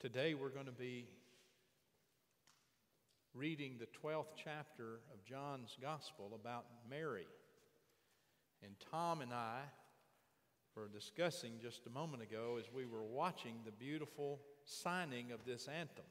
[0.00, 1.08] Today we're going to be
[3.34, 7.26] reading the 12th chapter of John's Gospel about Mary.
[8.62, 9.62] And Tom and I
[10.76, 15.66] were discussing just a moment ago as we were watching the beautiful signing of this
[15.66, 16.04] anthem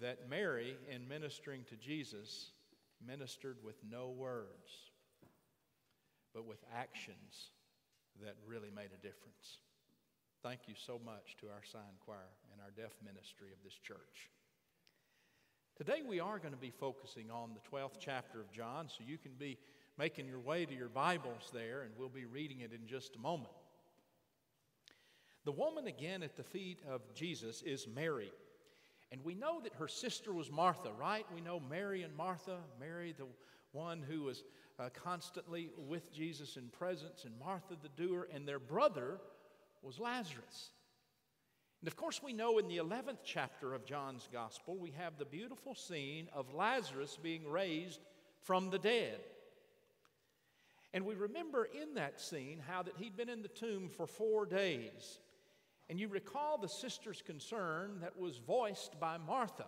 [0.00, 2.52] that Mary, in ministering to Jesus,
[3.04, 4.70] ministered with no words,
[6.32, 7.50] but with actions
[8.22, 9.58] that really made a difference.
[10.44, 12.30] Thank you so much to our sign choir
[12.62, 14.30] our deaf ministry of this church.
[15.76, 19.18] Today we are going to be focusing on the 12th chapter of John, so you
[19.18, 19.58] can be
[19.98, 23.18] making your way to your Bibles there, and we'll be reading it in just a
[23.18, 23.52] moment.
[25.44, 28.30] The woman again at the feet of Jesus is Mary.
[29.10, 31.26] And we know that her sister was Martha, right?
[31.34, 32.58] We know Mary and Martha.
[32.78, 33.26] Mary, the
[33.72, 34.44] one who was
[34.78, 39.18] uh, constantly with Jesus in presence, and Martha, the doer, and their brother
[39.82, 40.70] was Lazarus.
[41.82, 45.24] And of course, we know in the 11th chapter of John's Gospel, we have the
[45.24, 47.98] beautiful scene of Lazarus being raised
[48.42, 49.18] from the dead.
[50.94, 54.46] And we remember in that scene how that he'd been in the tomb for four
[54.46, 55.18] days.
[55.90, 59.66] And you recall the sister's concern that was voiced by Martha.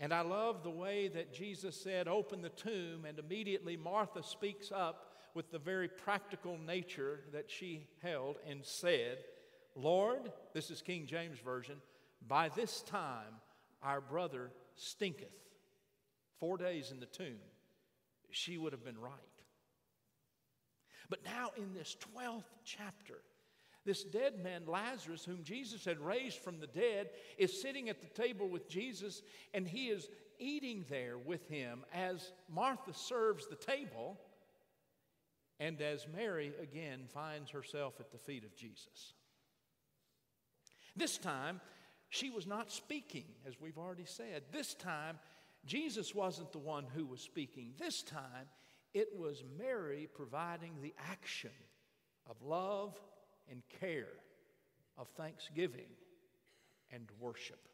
[0.00, 4.70] And I love the way that Jesus said, Open the tomb, and immediately Martha speaks
[4.70, 9.18] up with the very practical nature that she held and said,
[9.80, 11.76] Lord, this is King James Version,
[12.26, 13.40] by this time
[13.82, 15.28] our brother stinketh.
[16.40, 17.38] Four days in the tomb,
[18.30, 19.12] she would have been right.
[21.08, 23.22] But now, in this 12th chapter,
[23.84, 28.22] this dead man, Lazarus, whom Jesus had raised from the dead, is sitting at the
[28.22, 29.22] table with Jesus,
[29.54, 34.20] and he is eating there with him as Martha serves the table,
[35.58, 39.14] and as Mary again finds herself at the feet of Jesus.
[40.98, 41.60] This time,
[42.08, 44.42] she was not speaking, as we've already said.
[44.50, 45.18] This time,
[45.64, 47.72] Jesus wasn't the one who was speaking.
[47.78, 48.48] This time,
[48.94, 51.50] it was Mary providing the action
[52.28, 52.98] of love
[53.50, 54.14] and care,
[54.96, 55.90] of thanksgiving
[56.90, 57.68] and worship.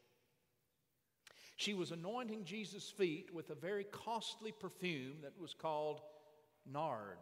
[1.56, 6.00] She was anointing Jesus' feet with a very costly perfume that was called
[6.70, 7.18] nard.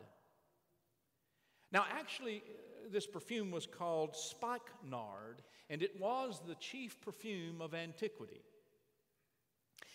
[1.72, 2.42] Now, actually,
[2.90, 8.42] this perfume was called spikenard, and it was the chief perfume of antiquity.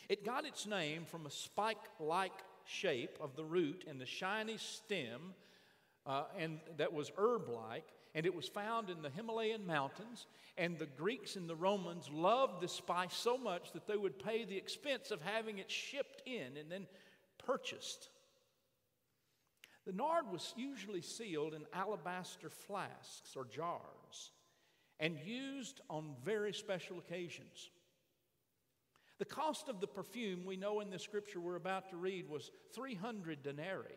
[0.10, 2.32] It got its name from a spike like
[2.66, 5.34] shape of the root and the shiny stem,
[6.06, 7.86] uh, and that was herb like,
[8.16, 10.26] and it was found in the Himalayan mountains.
[10.58, 14.44] And the Greeks and the Romans loved the spice so much that they would pay
[14.44, 16.88] the expense of having it shipped in and then
[17.38, 18.10] purchased.
[19.88, 24.32] The nard was usually sealed in alabaster flasks or jars
[25.00, 27.70] and used on very special occasions.
[29.18, 32.52] The cost of the perfume we know in the scripture we're about to read was
[32.76, 33.96] 300 denarii.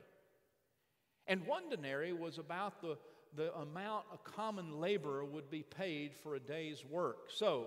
[1.26, 2.96] And one denarii was about the,
[3.34, 7.30] the amount a common laborer would be paid for a day's work.
[7.34, 7.66] So,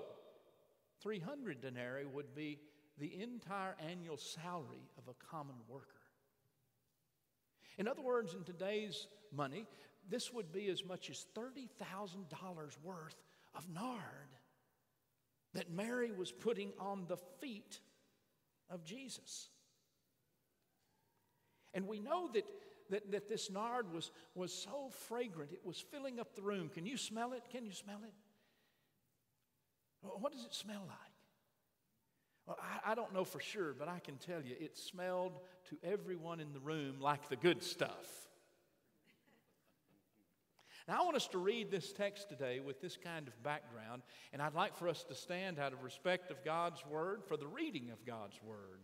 [1.01, 2.57] 300 denarii would be
[2.97, 6.02] the entire annual salary of a common worker.
[7.77, 9.65] In other words, in today's money,
[10.09, 13.15] this would be as much as $30,000 worth
[13.55, 14.01] of nard
[15.53, 17.79] that Mary was putting on the feet
[18.69, 19.49] of Jesus.
[21.73, 22.45] And we know that,
[22.89, 26.69] that, that this nard was, was so fragrant, it was filling up the room.
[26.69, 27.43] Can you smell it?
[27.51, 28.13] Can you smell it?
[30.19, 31.12] What does it smell like?
[32.45, 35.39] Well, I, I don't know for sure, but I can tell you it smelled
[35.69, 38.23] to everyone in the room like the good stuff.
[40.87, 44.01] Now, I want us to read this text today with this kind of background,
[44.33, 47.47] and I'd like for us to stand out of respect of God's Word for the
[47.47, 48.81] reading of God's Word.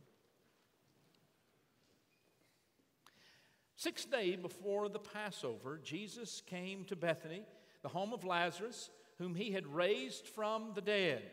[3.75, 7.43] Sixth day before the Passover, Jesus came to Bethany,
[7.81, 11.23] the home of Lazarus, whom he had raised from the dead.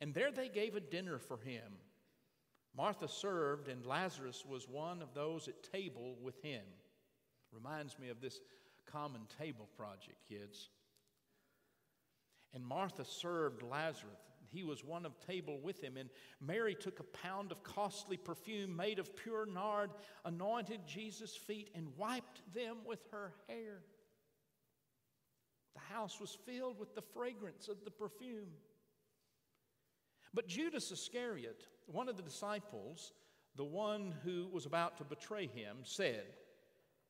[0.00, 1.72] And there they gave a dinner for him.
[2.76, 6.62] Martha served, and Lazarus was one of those at table with him.
[7.52, 8.40] Reminds me of this
[8.86, 10.70] common table project, kids.
[12.54, 14.18] And Martha served Lazarus.
[14.52, 15.96] He was one of table with him.
[15.96, 16.10] And
[16.40, 19.90] Mary took a pound of costly perfume made of pure nard,
[20.24, 23.82] anointed Jesus' feet, and wiped them with her hair.
[25.74, 28.50] The house was filled with the fragrance of the perfume.
[30.32, 33.12] But Judas Iscariot, one of the disciples,
[33.56, 36.24] the one who was about to betray him, said,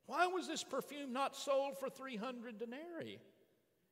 [0.06, 3.20] Why was this perfume not sold for 300 denarii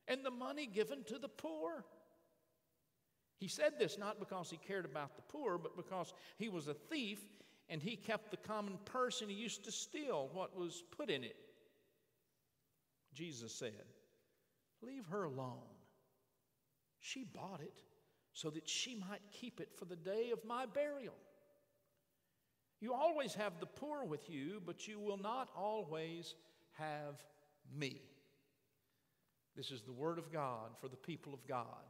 [0.07, 1.85] and the money given to the poor?
[3.39, 6.75] He said this not because he cared about the poor, but because he was a
[6.75, 7.21] thief
[7.69, 11.23] and he kept the common purse and he used to steal what was put in
[11.23, 11.37] it.
[13.15, 13.85] Jesus said,
[14.81, 15.59] Leave her alone.
[17.01, 17.83] She bought it
[18.38, 21.17] so that she might keep it for the day of my burial.
[22.81, 26.37] You always have the poor with you, but you will not always
[26.75, 27.17] have
[27.76, 28.00] me.
[29.56, 31.82] This is the word of God for the people of God.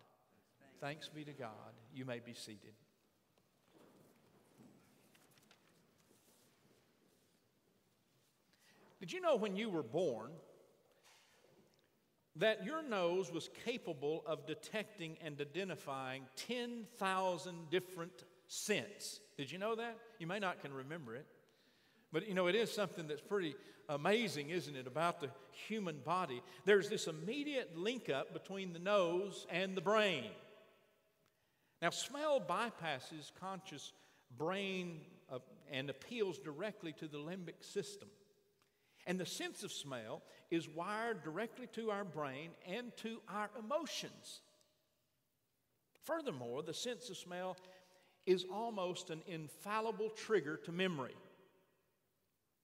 [0.80, 1.50] Thanks be to God.
[1.94, 2.72] You may be seated.
[9.00, 10.30] Did you know when you were born
[12.38, 19.20] that your nose was capable of detecting and identifying 10,000 different scents?
[19.36, 19.96] Did you know that?
[20.18, 21.26] You may not can remember it.
[22.12, 23.54] But you know, it is something that's pretty
[23.88, 25.30] amazing, isn't it, about the
[25.68, 26.42] human body?
[26.64, 30.24] There's this immediate link up between the nose and the brain.
[31.82, 33.92] Now, smell bypasses conscious
[34.36, 35.00] brain
[35.32, 35.38] uh,
[35.70, 38.08] and appeals directly to the limbic system.
[39.06, 44.40] And the sense of smell is wired directly to our brain and to our emotions.
[46.04, 47.56] Furthermore, the sense of smell
[48.26, 51.16] is almost an infallible trigger to memory.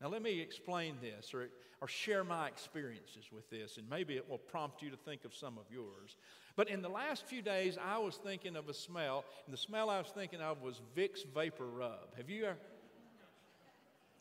[0.00, 1.48] Now, let me explain this or,
[1.80, 5.34] or share my experiences with this, and maybe it will prompt you to think of
[5.34, 6.16] some of yours.
[6.56, 9.88] But in the last few days, I was thinking of a smell, and the smell
[9.88, 12.14] I was thinking of was Vicks Vapor Rub.
[12.16, 12.58] Have you ever?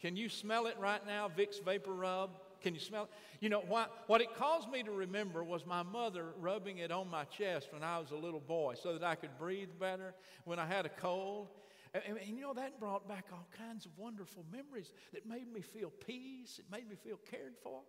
[0.03, 2.31] Can you smell it right now, Vicks Vapor Rub?
[2.61, 3.09] Can you smell it?
[3.39, 7.09] You know, what, what it caused me to remember was my mother rubbing it on
[7.09, 10.13] my chest when I was a little boy so that I could breathe better
[10.43, 11.47] when I had a cold.
[11.93, 15.61] And, and, you know, that brought back all kinds of wonderful memories that made me
[15.61, 16.59] feel peace.
[16.59, 17.79] It made me feel cared for.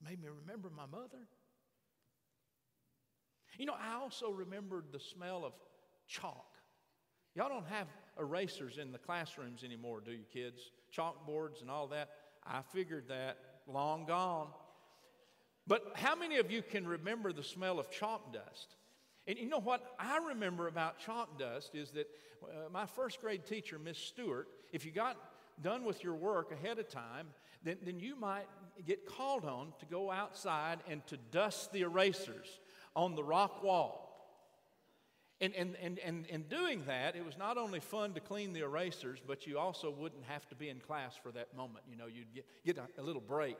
[0.00, 1.26] It made me remember my mother.
[3.58, 5.52] You know, I also remembered the smell of
[6.06, 6.46] chalk.
[7.34, 7.88] Y'all don't have
[8.20, 10.70] erasers in the classrooms anymore, do you, kids?
[10.96, 12.10] Chalkboards and all that.
[12.46, 14.48] I figured that long gone.
[15.66, 18.76] But how many of you can remember the smell of chalk dust?
[19.26, 22.08] And you know what I remember about chalk dust is that
[22.42, 25.16] uh, my first grade teacher, Miss Stewart, if you got
[25.62, 27.28] done with your work ahead of time,
[27.62, 28.46] then, then you might
[28.84, 32.58] get called on to go outside and to dust the erasers
[32.96, 34.01] on the rock wall.
[35.42, 38.60] And, and, and, and in doing that, it was not only fun to clean the
[38.60, 41.84] erasers, but you also wouldn't have to be in class for that moment.
[41.90, 43.58] You know, you'd get, get a, a little break.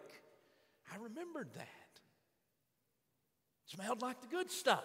[0.92, 1.66] I remembered that.
[3.66, 4.84] Smelled like the good stuff.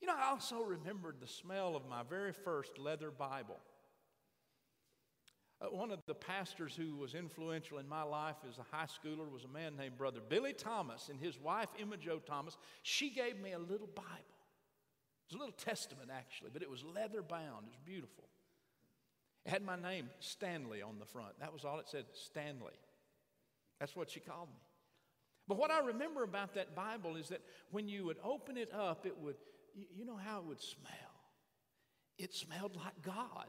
[0.00, 3.58] You know, I also remembered the smell of my very first leather Bible.
[5.62, 9.30] Uh, one of the pastors who was influential in my life as a high schooler
[9.30, 12.56] was a man named Brother Billy Thomas, and his wife, Emma Jo Thomas.
[12.82, 14.08] She gave me a little Bible.
[14.08, 17.66] It was a little testament, actually, but it was leather bound.
[17.66, 18.24] It was beautiful.
[19.46, 21.38] It had my name, Stanley, on the front.
[21.40, 22.78] That was all it said, Stanley.
[23.78, 24.60] That's what she called me.
[25.48, 29.06] But what I remember about that Bible is that when you would open it up,
[29.06, 29.36] it would,
[29.74, 30.90] you know how it would smell?
[32.18, 33.48] It smelled like God.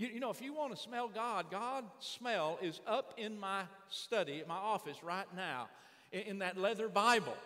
[0.00, 3.64] You, you know, if you want to smell God, God's smell is up in my
[3.90, 5.68] study, at my office right now,
[6.10, 7.36] in, in that leather Bible.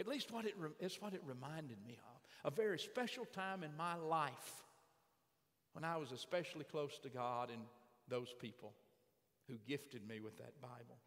[0.00, 2.52] At least what it, it's what it reminded me of.
[2.52, 4.64] A very special time in my life
[5.74, 7.60] when I was especially close to God and
[8.08, 8.72] those people
[9.46, 10.98] who gifted me with that Bible.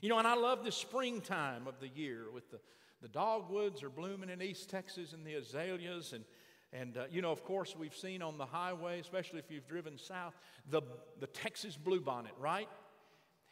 [0.00, 2.58] You know, and I love the springtime of the year with the,
[3.02, 6.24] the dogwoods are blooming in East Texas and the azaleas and
[6.74, 9.96] and, uh, you know, of course, we've seen on the highway, especially if you've driven
[9.96, 10.34] south,
[10.68, 10.82] the,
[11.20, 12.68] the Texas bluebonnet, right?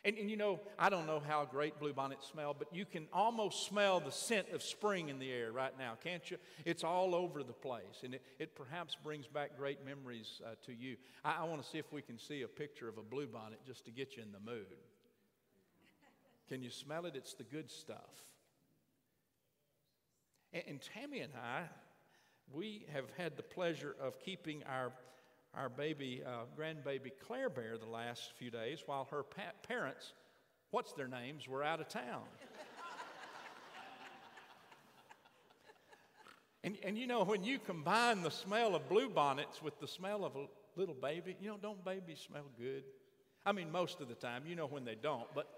[0.04, 3.66] And, and, you know, I don't know how great bluebonnets smell, but you can almost
[3.66, 6.38] smell the scent of spring in the air right now, can't you?
[6.64, 10.72] It's all over the place, and it, it perhaps brings back great memories uh, to
[10.72, 10.96] you.
[11.24, 13.84] I, I want to see if we can see a picture of a bluebonnet just
[13.84, 14.66] to get you in the mood.
[16.48, 17.14] Can you smell it?
[17.14, 18.24] It's the good stuff.
[20.52, 21.68] And, and Tammy and I,
[22.50, 24.92] we have had the pleasure of keeping our,
[25.54, 30.12] our baby, uh, grandbaby Claire Bear the last few days while her pa- parents,
[30.70, 32.24] what's their names, were out of town.
[36.64, 40.36] and, and you know, when you combine the smell of bluebonnets with the smell of
[40.36, 40.46] a
[40.76, 42.84] little baby, you know, don't babies smell good?
[43.44, 45.48] I mean, most of the time, you know when they don't, but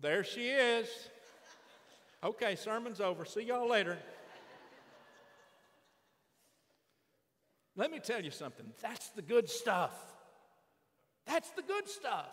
[0.00, 0.86] there she is.
[2.24, 3.24] Okay, sermon's over.
[3.24, 3.98] See y'all later.
[7.76, 8.66] Let me tell you something.
[8.80, 9.92] That's the good stuff.
[11.26, 12.32] That's the good stuff.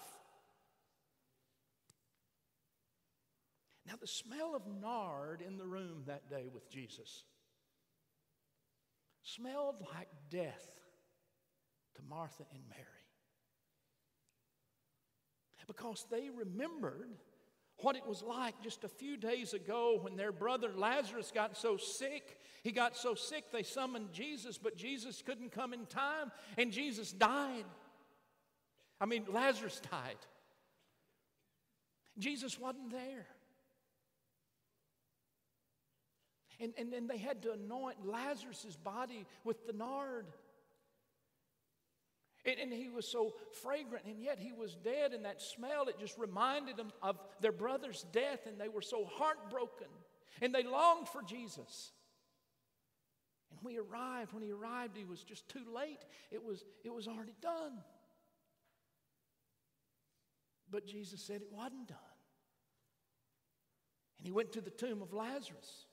[3.85, 7.25] Now, the smell of nard in the room that day with Jesus
[9.23, 10.69] smelled like death
[11.95, 12.87] to Martha and Mary.
[15.67, 17.09] Because they remembered
[17.83, 21.77] what it was like just a few days ago when their brother Lazarus got so
[21.77, 22.39] sick.
[22.63, 27.11] He got so sick they summoned Jesus, but Jesus couldn't come in time, and Jesus
[27.11, 27.65] died.
[29.01, 30.17] I mean, Lazarus died.
[32.17, 33.25] Jesus wasn't there.
[36.59, 40.27] And, and, and they had to anoint Lazarus' body with the nard.
[42.45, 45.97] And, and, he was so fragrant, and yet he was dead, and that smell, it
[45.97, 49.87] just reminded them of their brother's death, and they were so heartbroken,
[50.41, 51.93] and they longed for Jesus.
[53.49, 56.03] And when he arrived, when he arrived, he was just too late.
[56.31, 57.79] It was, it was already done.
[60.69, 61.97] But Jesus said it wasn't done.
[64.17, 65.85] And he went to the tomb of Lazarus.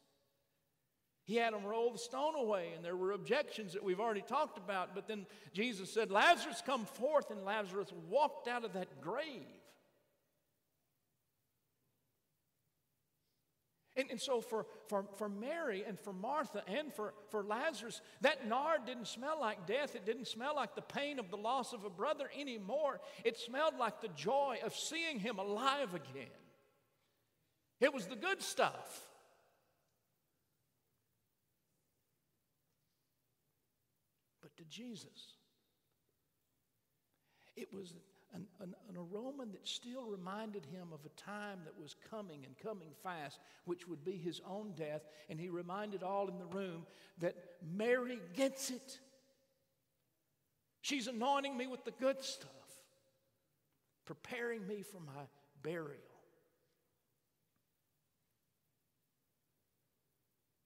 [1.30, 4.58] He had them roll the stone away, and there were objections that we've already talked
[4.58, 4.96] about.
[4.96, 9.46] But then Jesus said, Lazarus, come forth, and Lazarus walked out of that grave.
[13.94, 18.48] And, and so for, for, for Mary and for Martha and for, for Lazarus, that
[18.48, 19.94] nard didn't smell like death.
[19.94, 23.00] It didn't smell like the pain of the loss of a brother anymore.
[23.22, 26.26] It smelled like the joy of seeing him alive again.
[27.80, 29.06] It was the good stuff.
[34.59, 35.34] to Jesus.
[37.56, 37.94] It was
[38.32, 42.56] an, an, an, aroma that still reminded him of a time that was coming and
[42.58, 45.02] coming fast, which would be his own death.
[45.28, 46.86] And he reminded all in the room
[47.18, 47.34] that
[47.76, 49.00] Mary gets it.
[50.80, 52.50] She's anointing me with the good stuff,
[54.06, 55.22] preparing me for my
[55.62, 55.98] burial.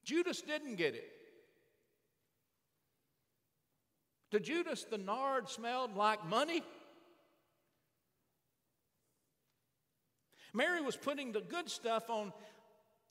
[0.04, 1.11] Judas didn't get it.
[4.34, 6.64] To Judas, the nard smelled like money.
[10.52, 12.32] Mary was putting the good stuff on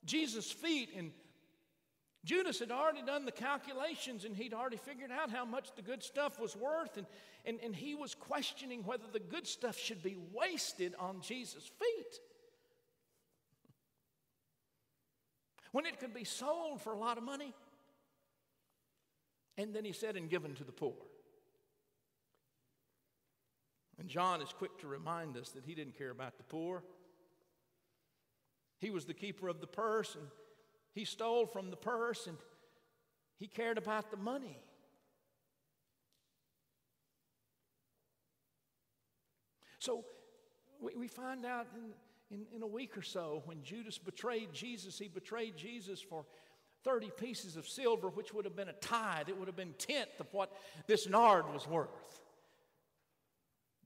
[0.04, 1.12] Jesus' feet, and
[2.26, 6.02] Judas had already done the calculations and he'd already figured out how much the good
[6.02, 7.06] stuff was worth, and,
[7.46, 12.20] and, and he was questioning whether the good stuff should be wasted on Jesus' feet.
[15.72, 17.54] When it could be sold for a lot of money.
[19.56, 20.92] And then he said, and given to the poor.
[24.04, 26.82] And John is quick to remind us that he didn't care about the poor.
[28.78, 30.26] He was the keeper of the purse, and
[30.92, 32.36] he stole from the purse, and
[33.38, 34.58] he cared about the money.
[39.78, 40.04] So
[40.82, 44.98] we, we find out in, in, in a week or so when Judas betrayed Jesus,
[44.98, 46.26] he betrayed Jesus for
[46.84, 49.30] 30 pieces of silver, which would have been a tithe.
[49.30, 50.52] It would have been tenth of what
[50.86, 52.20] this nard was worth.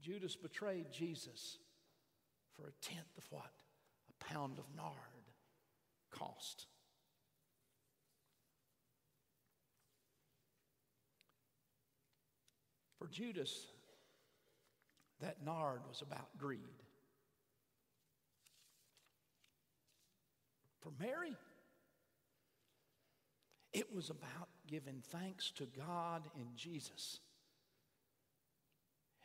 [0.08, 1.58] Judas betrayed Jesus
[2.56, 3.52] for a tenth of what
[4.08, 4.94] a pound of nard
[6.10, 6.64] cost.
[12.98, 13.66] For Judas,
[15.20, 16.58] that nard was about greed.
[20.80, 21.36] For Mary,
[23.74, 27.18] it was about giving thanks to God in Jesus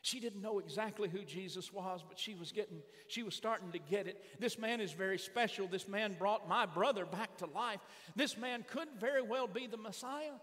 [0.04, 3.80] she didn't know exactly who Jesus was, but she was getting, she was starting to
[3.80, 4.22] get it.
[4.38, 5.66] This man is very special.
[5.66, 7.80] This man brought my brother back to life.
[8.14, 10.34] This man could very well be the Messiah.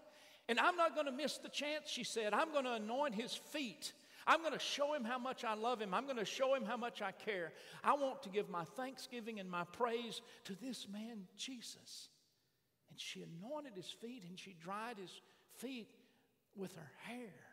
[0.49, 2.33] And I'm not going to miss the chance, she said.
[2.33, 3.93] I'm going to anoint his feet.
[4.25, 5.93] I'm going to show him how much I love him.
[5.93, 7.53] I'm going to show him how much I care.
[7.83, 12.09] I want to give my thanksgiving and my praise to this man, Jesus.
[12.89, 15.21] And she anointed his feet and she dried his
[15.59, 15.89] feet
[16.55, 17.50] with her hair.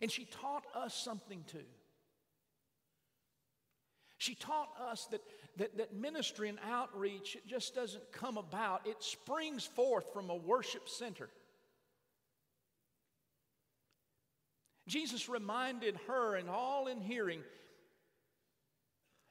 [0.00, 1.66] And she taught us something too.
[4.18, 5.20] She taught us that,
[5.58, 10.34] that, that ministry and outreach, it just doesn't come about, it springs forth from a
[10.34, 11.28] worship center.
[14.88, 17.42] Jesus reminded her and all in hearing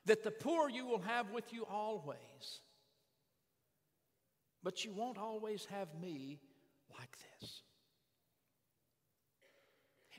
[0.05, 2.61] that the poor you will have with you always,
[4.63, 6.39] but you won't always have me
[6.97, 7.61] like this.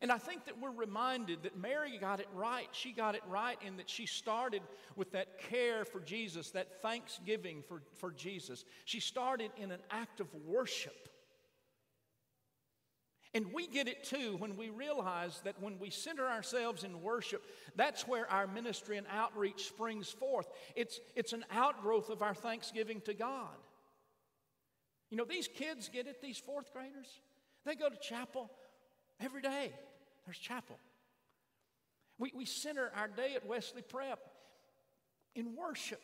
[0.00, 2.69] And I think that we're reminded that Mary got it right.
[2.73, 4.62] She got it right in that she started
[4.95, 8.64] with that care for Jesus, that thanksgiving for, for Jesus.
[8.85, 11.09] She started in an act of worship.
[13.35, 17.45] And we get it too when we realize that when we center ourselves in worship,
[17.76, 20.49] that's where our ministry and outreach springs forth.
[20.75, 23.57] It's, it's an outgrowth of our thanksgiving to God.
[25.11, 27.21] You know, these kids get it, these fourth graders.
[27.64, 28.50] They go to chapel
[29.21, 29.73] every day.
[30.28, 30.78] There's chapel.
[32.18, 34.18] We, we center our day at Wesley Prep
[35.35, 36.02] in worship.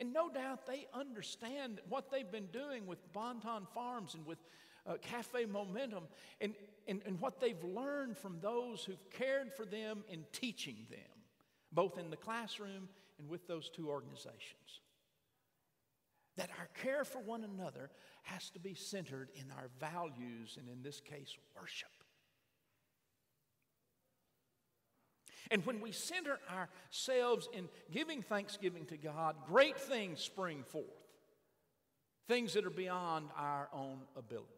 [0.00, 4.38] And no doubt they understand what they've been doing with Bonton Farms and with
[4.86, 6.04] uh, Cafe Momentum
[6.40, 6.54] and,
[6.88, 11.20] and, and what they've learned from those who've cared for them in teaching them,
[11.72, 14.80] both in the classroom and with those two organizations.
[16.38, 17.90] That our care for one another
[18.22, 21.88] has to be centered in our values and, in this case, worship.
[25.50, 30.86] And when we center ourselves in giving thanksgiving to God, great things spring forth.
[32.28, 34.48] Things that are beyond our own abilities.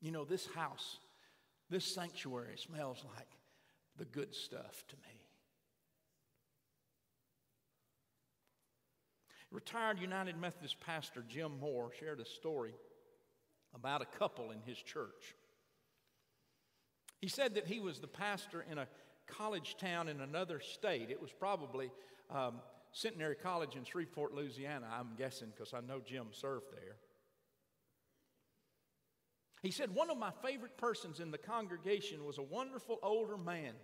[0.00, 0.98] You know, this house,
[1.68, 3.28] this sanctuary smells like
[3.96, 5.19] the good stuff to me.
[9.50, 12.74] Retired United Methodist pastor Jim Moore shared a story
[13.74, 15.34] about a couple in his church.
[17.20, 18.86] He said that he was the pastor in a
[19.26, 21.10] college town in another state.
[21.10, 21.90] It was probably
[22.30, 22.60] um,
[22.92, 26.96] Centenary College in Shreveport, Louisiana, I'm guessing, because I know Jim served there.
[29.62, 33.74] He said, One of my favorite persons in the congregation was a wonderful older man.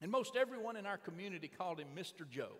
[0.00, 2.28] And most everyone in our community called him Mr.
[2.28, 2.56] Joe.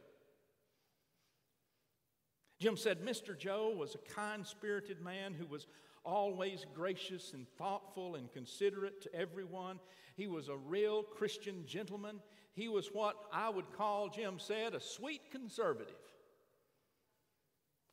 [2.62, 3.37] Jim said, Mr.
[3.37, 5.66] Joe was a kind spirited man who was
[6.04, 9.81] always gracious and thoughtful and considerate to everyone.
[10.14, 12.21] He was a real Christian gentleman.
[12.54, 15.97] He was what I would call, Jim said, a sweet conservative.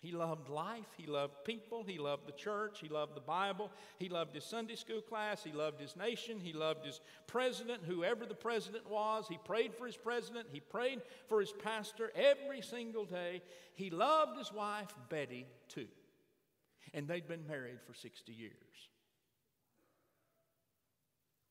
[0.01, 0.87] He loved life.
[0.97, 1.83] He loved people.
[1.83, 2.79] He loved the church.
[2.79, 3.69] He loved the Bible.
[3.97, 5.43] He loved his Sunday school class.
[5.43, 6.39] He loved his nation.
[6.39, 9.27] He loved his president, whoever the president was.
[9.27, 10.47] He prayed for his president.
[10.51, 13.41] He prayed for his pastor every single day.
[13.75, 15.87] He loved his wife, Betty, too
[16.93, 18.53] and they'd been married for 60 years.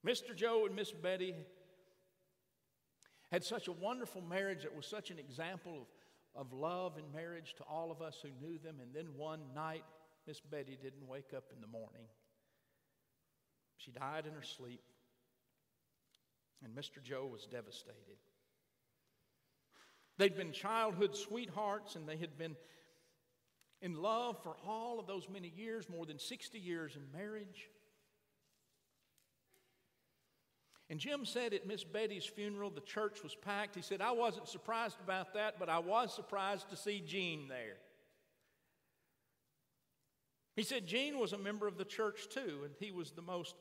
[0.07, 0.35] Mr.
[0.35, 1.35] Joe and Miss Betty
[3.31, 5.87] had such a wonderful marriage that was such an example of,
[6.35, 8.77] of love and marriage to all of us who knew them.
[8.81, 9.85] And then one night,
[10.27, 12.07] Miss Betty didn't wake up in the morning.
[13.77, 14.83] She died in her sleep,
[16.65, 17.03] and Mr.
[17.03, 18.19] Joe was devastated.
[20.19, 22.57] They'd been childhood sweethearts, and they had been
[23.81, 27.71] in love for all of those many years, more than 60 years in marriage.
[30.91, 33.75] And Jim said at Miss Betty's funeral, the church was packed.
[33.75, 37.77] He said, I wasn't surprised about that, but I was surprised to see Gene there.
[40.57, 43.55] He said Gene was a member of the church too, and he was the most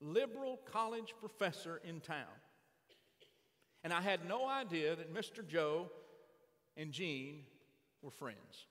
[0.00, 2.26] liberal college professor in town.
[3.82, 5.46] And I had no idea that Mr.
[5.46, 5.90] Joe
[6.76, 7.44] and Gene
[8.02, 8.66] were friends.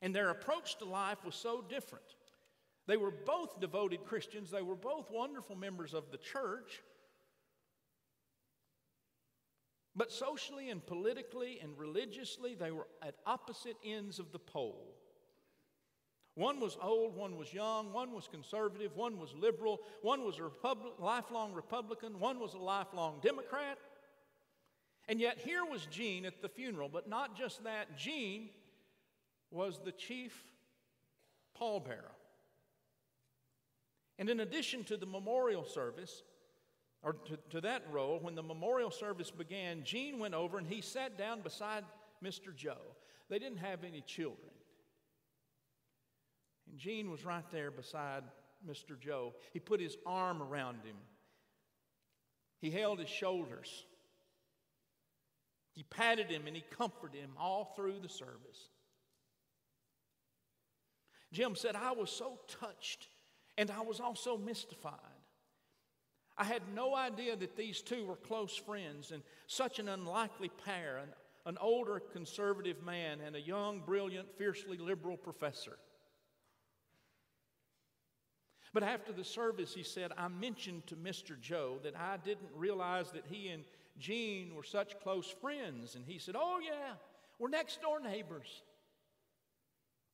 [0.00, 2.04] And their approach to life was so different.
[2.86, 6.82] They were both devoted Christians, they were both wonderful members of the church.
[9.96, 14.96] But socially and politically and religiously, they were at opposite ends of the pole.
[16.34, 20.50] One was old, one was young, one was conservative, one was liberal, one was a
[20.98, 23.78] lifelong Republican, one was a lifelong Democrat.
[25.06, 27.96] And yet, here was Gene at the funeral, but not just that.
[27.96, 28.48] Gene
[29.52, 30.42] was the chief
[31.56, 32.10] pallbearer.
[34.18, 36.22] And in addition to the memorial service,
[37.02, 40.80] or to, to, that role, when the memorial service began, Gene went over and he
[40.80, 41.84] sat down beside
[42.24, 42.54] Mr.
[42.54, 42.78] Joe.
[43.28, 44.50] They didn't have any children.
[46.70, 48.22] And Gene was right there beside
[48.66, 48.98] Mr.
[48.98, 49.34] Joe.
[49.52, 50.96] He put his arm around him,
[52.58, 53.84] he held his shoulders.
[55.72, 58.68] He patted him and he comforted him all through the service.
[61.32, 63.08] Jim said, I was so touched
[63.56, 64.98] and I was also mystified.
[66.36, 70.98] I had no idea that these two were close friends and such an unlikely pair
[70.98, 71.08] an,
[71.46, 75.78] an older conservative man and a young, brilliant, fiercely liberal professor.
[78.72, 81.40] But after the service, he said, I mentioned to Mr.
[81.40, 83.62] Joe that I didn't realize that he and
[83.98, 85.94] Gene were such close friends.
[85.94, 86.94] And he said, Oh, yeah,
[87.38, 88.62] we're next door neighbors.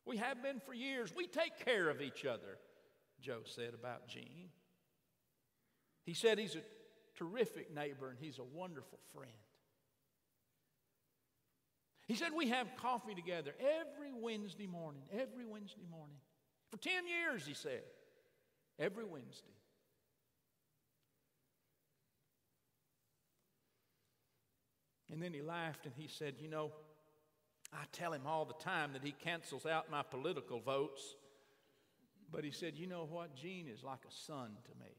[0.04, 1.14] We have been for years.
[1.16, 2.58] We take care of each other,
[3.20, 4.50] Joe said about Gene.
[6.04, 6.62] He said he's a
[7.16, 9.30] terrific neighbor and he's a wonderful friend.
[12.06, 16.16] He said, We have coffee together every Wednesday morning, every Wednesday morning.
[16.70, 17.82] For 10 years, he said,
[18.78, 19.54] every Wednesday.
[25.12, 26.72] And then he laughed and he said, You know,
[27.72, 31.14] I tell him all the time that he cancels out my political votes.
[32.32, 33.34] But he said, You know what?
[33.34, 34.92] Gene is like a son to me.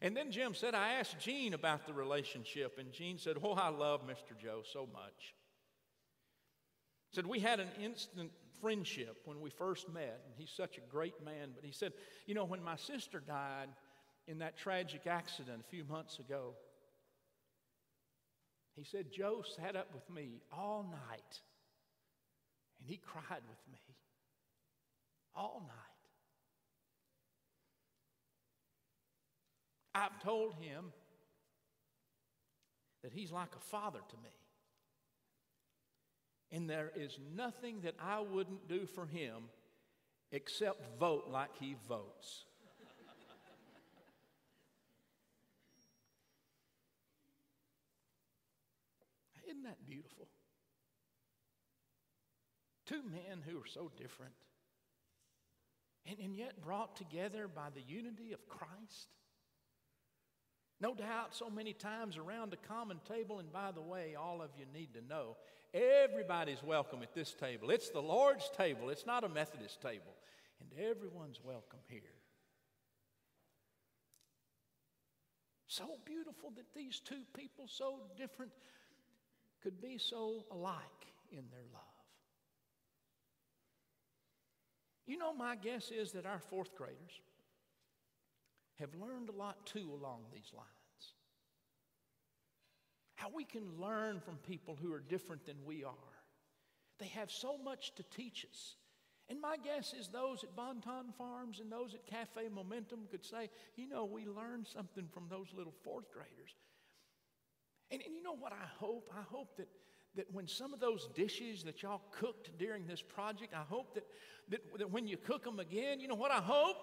[0.00, 3.68] And then Jim said, I asked Gene about the relationship, and Gene said, Oh, I
[3.68, 4.38] love Mr.
[4.40, 5.34] Joe so much.
[7.12, 11.24] Said we had an instant friendship when we first met, and he's such a great
[11.24, 11.50] man.
[11.54, 11.92] But he said,
[12.26, 13.68] You know, when my sister died
[14.26, 16.54] in that tragic accident a few months ago,
[18.76, 21.40] he said, Joe sat up with me all night
[22.80, 23.78] and he cried with me
[25.34, 25.74] all night.
[29.94, 30.92] I've told him
[33.02, 34.30] that he's like a father to me.
[36.50, 39.50] And there is nothing that I wouldn't do for him
[40.32, 42.46] except vote like he votes.
[49.48, 50.28] Isn't that beautiful?
[52.88, 54.32] Two men who are so different
[56.08, 59.08] and, and yet brought together by the unity of Christ.
[60.80, 64.50] No doubt, so many times around a common table, and by the way, all of
[64.56, 65.36] you need to know
[65.74, 67.70] everybody's welcome at this table.
[67.70, 70.14] It's the Lord's table, it's not a Methodist table,
[70.60, 72.00] and everyone's welcome here.
[75.66, 78.52] So beautiful that these two people, so different,
[79.62, 81.97] could be so alike in their love.
[85.08, 87.22] You know, my guess is that our fourth graders
[88.78, 90.68] have learned a lot too along these lines.
[93.14, 95.94] How we can learn from people who are different than we are.
[97.00, 98.76] They have so much to teach us.
[99.30, 103.48] And my guess is those at Bonton Farms and those at Cafe Momentum could say,
[103.76, 106.54] you know, we learned something from those little fourth graders.
[107.90, 109.10] And, and you know what I hope?
[109.16, 109.68] I hope that,
[110.18, 114.04] that when some of those dishes that y'all cooked during this project, I hope that,
[114.48, 116.76] that, that when you cook them again, you know what I hope?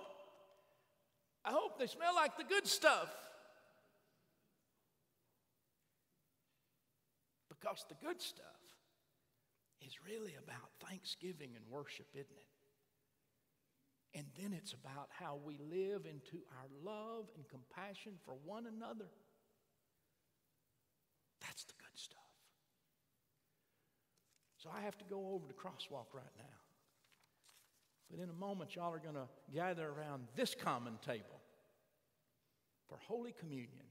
[1.43, 3.13] I hope they smell like the good stuff.
[7.49, 8.45] Because the good stuff
[9.85, 14.17] is really about thanksgiving and worship, isn't it?
[14.17, 19.09] And then it's about how we live into our love and compassion for one another.
[21.41, 21.74] That's the.
[24.65, 26.43] So I have to go over to Crosswalk right now.
[28.09, 31.39] But in a moment, y'all are going to gather around this common table
[32.89, 33.85] for Holy Communion.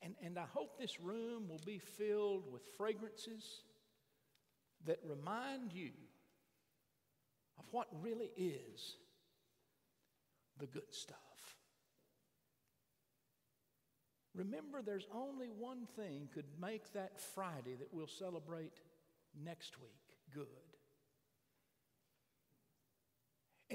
[0.00, 3.62] And, and I hope this room will be filled with fragrances
[4.86, 5.90] that remind you
[7.58, 8.94] of what really is
[10.60, 11.16] the good stuff.
[14.34, 18.80] Remember, there's only one thing could make that Friday that we'll celebrate
[19.44, 19.90] next week
[20.34, 20.46] good.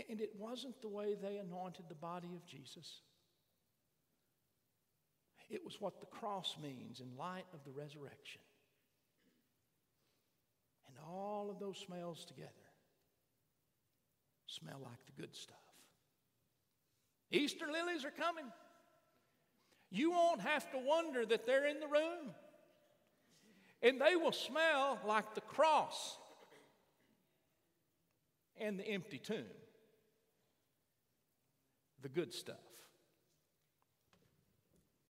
[0.10, 3.02] And it wasn't the way they anointed the body of Jesus.
[5.50, 8.42] It was what the cross means in light of the resurrection.
[10.88, 12.52] And all of those smells together
[14.48, 15.56] smell like the good stuff.
[17.32, 18.46] Easter lilies are coming.
[19.92, 22.34] You won't have to wonder that they're in the room.
[23.82, 26.18] And they will smell like the cross
[28.60, 29.46] and the empty tomb.
[32.02, 32.69] The good stuff.